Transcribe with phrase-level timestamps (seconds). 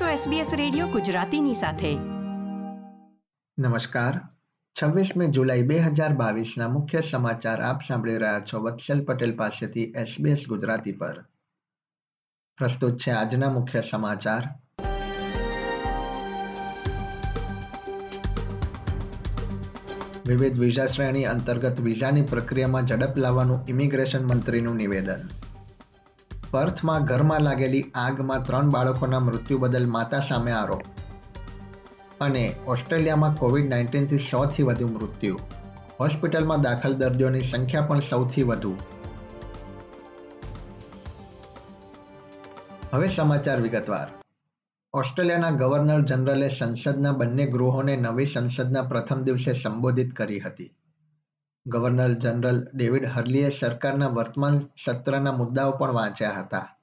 [0.00, 1.94] છો SBS radio ગુજરાતીની સાથે.
[3.58, 4.20] નમસ્કાર.
[4.82, 6.12] છવ્વીસમી જુલાઈ બે હજાર
[6.68, 11.24] મુખ્ય સમાચાર આપ સાંભળી રહ્યા છો વત્સલ પટેલ પાસેથી SBS ગુજરાતી પર.
[12.58, 14.48] પ્રસ્તુત છે આજના મુખ્ય સમાચાર.
[20.26, 25.28] વિવિધ વિઝા શ્રેણી અંતર્ગત વિઝાની પ્રક્રિયામાં ઝડપ લાવવાનું ઇમિગ્રેશન મંત્રીનું નિવેદન.
[26.54, 30.82] પર્થમાં ઘરમાં લાગેલી આગમાં ત્રણ બાળકોના મૃત્યુ બદલ માતા સામે આરોપ.
[32.20, 35.38] અને ઓસ્ટ્રેલિયામાં કોવિડ નાઇન્ટીનથી સોથી વધુ મૃત્યુ.
[36.00, 38.74] હોસ્પિટલમાં દાખલ દર્દીઓની સંખ્યા પણ સૌથી વધુ.
[42.92, 44.08] હવે સમાચાર વિગતવાર.
[44.92, 50.72] ઓસ્ટ્રેલિયાના ગવર્નર જનરલે સંસદના બંને ગૃહોને નવી સંસદના પ્રથમ દિવસે સંબોધિત કરી હતી.
[51.66, 56.76] ગવર્નર જનરલ ડેવિડ હર્લીએ સરકારના વર્તમાન સત્રના મુદ્દાઓ પણ વાંચ્યા હતા.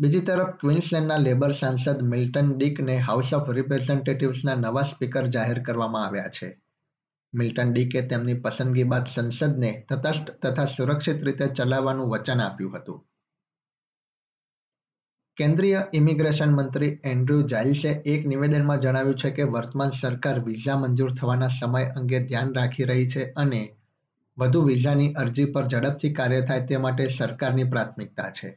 [0.00, 6.28] બીજી તરફ, ક્વીન્સલેન્ડના લેબર સાંસદ મિલ્ટન ડીકને હાઉસ ઓફ રિપ્રેઝેન્ટેટિવ્સના નવા સ્પીકર જાહેર કરવામાં આવ્યા
[6.28, 6.62] છે.
[7.34, 13.06] મિલ્ટન ડીકે તેમની પસંદગી બાદ સંસદને તટસ્થ તથા સુરક્ષિત રીતે ચલાવવાનું વચન આપ્યું હતું.
[15.36, 21.48] કેન્દ્રીય ઇમિગ્રેશન મંત્રી એન્ડ્રુ જાઇલ્સે એક નિવેદનમાં જણાવ્યું છે કે વર્તમાન સરકાર વિઝા મંજૂર થવાના
[21.48, 23.60] સમય અંગે ધ્યાન રાખી રહી છે અને
[24.38, 28.50] વધુ વિઝાની અરજી પર ઝડપથી કાર્ય થાય તે માટે સરકારની પ્રાથમિકતા છે.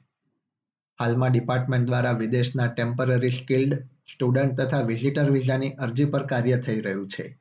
[0.99, 7.07] હાલમાં ડિપાર્ટમેન્ટ દ્વારા વિદેશના ટેમ્પરરી સ્કિલ્ડ સ્ટુડન્ટ તથા વિઝિટર વિઝાની અરજી પર કાર્ય થઈ રહ્યું
[7.07, 7.37] છે,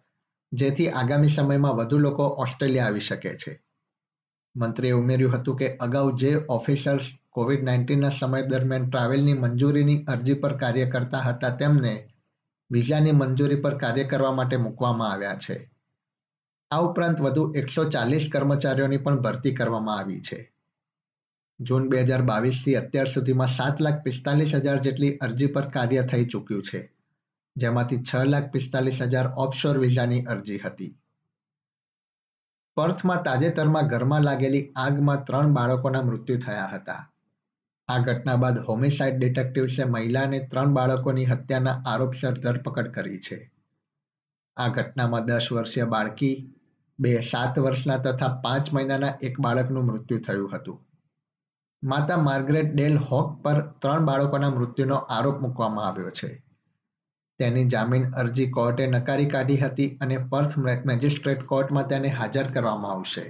[0.52, 3.60] જેથી આગામી સમયમાં વધુ લોકો ઓસ્ટ્રેલિયા આવી શકે છે.
[4.60, 10.54] મંત્રીએ ઉમેર્યું હતું કે અગાઉ જે ઓફિસર્સ કોવિડ નાઇન્ટીનના સમય દરમિયાન ટ્રાવેલની મંજૂરીની અરજી પર
[10.62, 11.92] કાર્ય કરતા હતા, તેમને
[12.70, 15.56] વિઝાની મંજૂરી પર કાર્ય કરવા માટે મૂકવામાં આવ્યા છે.
[16.70, 20.38] આ ઉપરાંત વધુ એકસો ચાલીસ કર્મચારીઓની પણ ભરતી કરવામાં આવી છે.
[21.60, 26.30] જૂન બે હજાર બાવીસથી અત્યાર સુધીમાં સાત લાખ પિસ્તાલીસ હજાર જેટલી અરજી પર કાર્ય થઈ
[26.32, 26.80] ચૂક્યું છે,
[27.56, 30.92] જેમાંથી છ લાખ પિસ્તાલીસ હજાર ઓફશોર વિઝાની અરજી હતી.
[32.78, 37.10] પર્થમાં તાજેતરમાં ઘરમાં લાગેલી આગમાં ત્રણ બાળકોના મૃત્યુ થયા હતા.
[37.88, 43.52] આ ઘટના બાદ હોમિસાઇડ ડિટેક્ટિવ્સે મહિલાને ત્રણ બાળકોની હત્યાના આરોપસર ધરપકડ કરી છે.
[44.56, 46.54] આ ઘટનામાં દસ વર્ષીય બાળકી,
[46.98, 50.86] બે સાત વર્ષના તથા પાંચ મહિનાના એક બાળકનું મૃત્યુ થયું હતું.
[51.82, 56.47] માતા માર્ગરેટ ડેલ હોક પર ત્રણ બાળકોના મૃત્યુનો આરોપ મૂકવામાં આવ્યો છે.
[57.38, 60.56] તેની જામીન અરજી કોર્ટે નકારી કાઢી હતી અને પર્થ
[60.90, 63.24] મેજિસ્ટ્રેટ કોર્ટમાં તેને હાજર કરવામાં આવશે.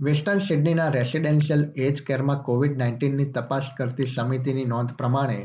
[0.00, 5.40] વેસ્ટર્ન સિડનીના રેસિડેન્શિયલ એજ કેરમાં કોવિડ નાઇન્ટીનની તપાસ કરતી સમિતિની નોંધ પ્રમાણે,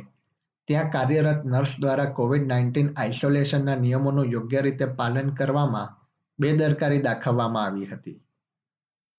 [0.68, 5.96] ત્યાં કાર્યરત નર્સ દ્વારા કોવિડ નાઇન્ટીન આઇસોલેશનના નિયમોનું યોગ્ય રીતે પાલન કરવામાં
[6.40, 8.20] બેદરકારી દાખવવામાં આવી હતી.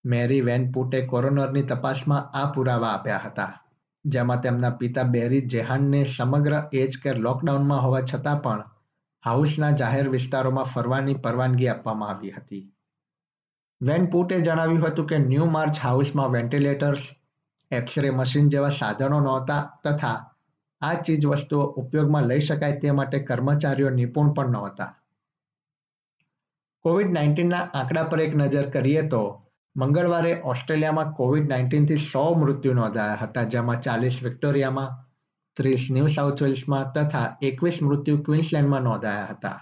[0.04, 3.61] મેરી વેન પુટે કોરોનરની તપાસમાં આ પુરાવા આપ્યા હતા.
[4.04, 8.62] જેમાં તેમના પિતા બેરી જેહાનને સમગ્ર એજ કેર લોકડાઉનમાં હોવા છતાં પણ
[9.24, 12.62] હાઉસના જાહેર વિસ્તારોમાં ફરવાની પરવાનગી આપવામાં આવી હતી.
[13.80, 17.04] વેનપુટે જણાવ્યું હતું કે ન્યૂ માર્ચ હાઉસમાં વેન્ટિલેટર્સ,
[17.70, 20.18] એક્સરે મશીન જેવા સાધનો નહોતા તથા
[20.82, 24.90] આ ચીજ વસ્તુઓ ઉપયોગમાં લઈ શકાય તે માટે કર્મચારીઓ નિપુણ પણ નહોતા.
[26.84, 29.22] કોવિડ નાઇન્ટીનના આંકડા પર એક નજર કરીએ તો
[29.76, 34.96] મંગળવારે ઓસ્ટ્રેલિયામાં કોવિડ નાઇન્ટીનથી સો મૃત્યુ નોંધાયા હતા, જેમાં ચાલીસ વિક્ટોરિયામાં,
[35.56, 39.58] ત્રીસ ન્યૂ સાઉથ વેલ્સમાં તથા એકવીસ મૃત્યુ ક્વીન્સલેન્ડમાં નોંધાયા હતા.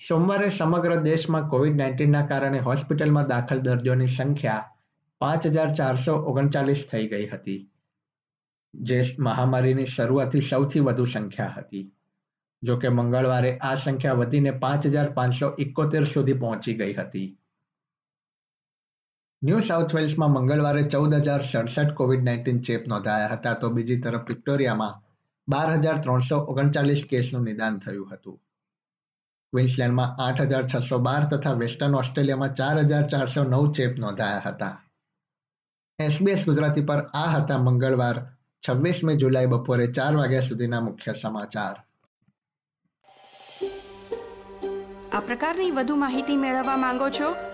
[0.00, 4.64] સોમવારે સમગ્ર દેશમાં કોવિડ નાઇન્ટીનના કારણે હોસ્પિટલમાં દાખલ દર્દીઓની સંખ્યા
[5.20, 7.60] પાંચ હજાર ચારસો ઓગણચાલીસ થઈ ગઈ હતી,
[8.74, 11.84] જે મહામારીની શરૂઆતથી સૌથી વધુ સંખ્યા હતી.
[12.62, 17.26] જોકે મંગળવારે આ સંખ્યા વધીને પાંચ હજાર પાંચસો ઇકોતેર સુધી પહોંચી ગઈ હતી.
[19.44, 23.54] ન્યૂ સાઉથ વેલ્સમાં મંગળવારે ચૌદ હજાર સડસઠ કોવિડ નાઇન્ટીન ચેપ નોંધાયા હતા.
[23.54, 25.02] તો બીજી તરફ વિક્ટોરિયામાં
[25.48, 28.40] બાર હજાર ત્રણસો ઓગણચાલીસ કેસનું નિદાન થયું હતું.
[29.52, 34.82] ક્વિન્સલેન્ડમાં આઠ હજાર છસો બાર તથા વેસ્ટર્ન ઓસ્ટ્રેલિયામાં ચાર હજાર ચારસો નવ ચેપ નોંધાયા હતા.
[35.98, 38.26] એસબીએસ ગુજરાતી પર આ હતા મંગળવાર,
[38.68, 41.74] છવ્વીસમી જુલાઈ બપોરે ચાર વાગ્યા સુધીના મુખ્ય સમાચાર.
[45.12, 47.53] આ પ્રકારની વધુ માહિતી મેળવવા માંગો છો?